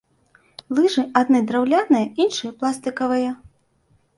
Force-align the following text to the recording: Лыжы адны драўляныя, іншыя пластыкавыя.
Лыжы 0.77 1.03
адны 1.21 1.39
драўляныя, 1.51 2.09
іншыя 2.25 2.51
пластыкавыя. 2.63 3.31